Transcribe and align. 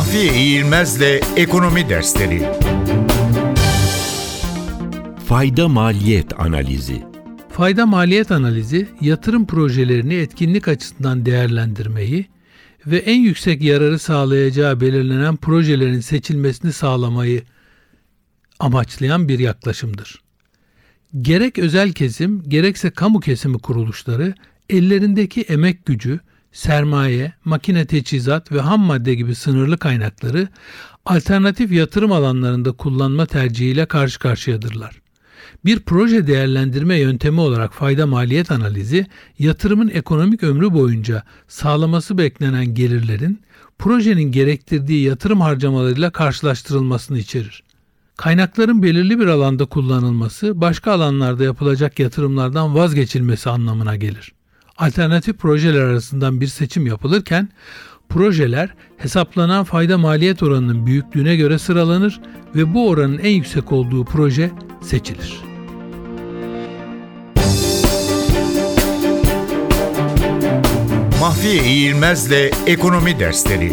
Mahfiye 0.00 0.34
İğilmez'le 0.34 1.20
Ekonomi 1.36 1.88
Dersleri 1.88 2.42
Fayda 5.26 5.68
maliyet 5.68 6.40
analizi. 6.40 7.02
Fayda 7.48 7.86
maliyet 7.86 8.30
analizi 8.30 8.88
yatırım 9.00 9.46
projelerini 9.46 10.14
etkinlik 10.14 10.68
açısından 10.68 11.26
değerlendirmeyi 11.26 12.26
ve 12.86 12.96
en 12.96 13.20
yüksek 13.20 13.62
yararı 13.62 13.98
sağlayacağı 13.98 14.80
belirlenen 14.80 15.36
projelerin 15.36 16.00
seçilmesini 16.00 16.72
sağlamayı 16.72 17.42
amaçlayan 18.60 19.28
bir 19.28 19.38
yaklaşımdır. 19.38 20.22
Gerek 21.20 21.58
özel 21.58 21.92
kesim, 21.92 22.42
gerekse 22.48 22.90
kamu 22.90 23.20
kesimi 23.20 23.58
kuruluşları 23.58 24.34
ellerindeki 24.70 25.40
emek 25.40 25.86
gücü, 25.86 26.20
sermaye, 26.52 27.32
makine 27.44 27.86
teçhizat 27.86 28.52
ve 28.52 28.60
ham 28.60 28.80
madde 28.80 29.14
gibi 29.14 29.34
sınırlı 29.34 29.78
kaynakları 29.78 30.48
alternatif 31.06 31.72
yatırım 31.72 32.12
alanlarında 32.12 32.72
kullanma 32.72 33.26
tercihiyle 33.26 33.86
karşı 33.86 34.18
karşıyadırlar. 34.18 35.00
Bir 35.64 35.80
proje 35.80 36.26
değerlendirme 36.26 36.98
yöntemi 36.98 37.40
olarak 37.40 37.74
fayda 37.74 38.06
maliyet 38.06 38.50
analizi, 38.50 39.06
yatırımın 39.38 39.88
ekonomik 39.88 40.42
ömrü 40.42 40.72
boyunca 40.74 41.22
sağlaması 41.48 42.18
beklenen 42.18 42.74
gelirlerin 42.74 43.40
projenin 43.78 44.32
gerektirdiği 44.32 45.04
yatırım 45.04 45.40
harcamalarıyla 45.40 46.10
karşılaştırılmasını 46.10 47.18
içerir. 47.18 47.62
Kaynakların 48.16 48.82
belirli 48.82 49.18
bir 49.18 49.26
alanda 49.26 49.66
kullanılması, 49.66 50.60
başka 50.60 50.92
alanlarda 50.92 51.44
yapılacak 51.44 51.98
yatırımlardan 51.98 52.74
vazgeçilmesi 52.74 53.50
anlamına 53.50 53.96
gelir. 53.96 54.32
Alternatif 54.80 55.38
projeler 55.38 55.80
arasından 55.80 56.40
bir 56.40 56.46
seçim 56.46 56.86
yapılırken, 56.86 57.48
projeler 58.08 58.74
hesaplanan 58.96 59.64
fayda 59.64 59.98
maliyet 59.98 60.42
oranının 60.42 60.86
büyüklüğüne 60.86 61.36
göre 61.36 61.58
sıralanır 61.58 62.20
ve 62.54 62.74
bu 62.74 62.88
oranın 62.88 63.18
en 63.18 63.30
yüksek 63.30 63.72
olduğu 63.72 64.04
proje 64.04 64.50
seçilir. 64.82 65.40
Mahfiye 71.20 71.64
İğilmez'le 71.64 72.50
Ekonomi 72.66 73.18
Dersleri 73.18 73.72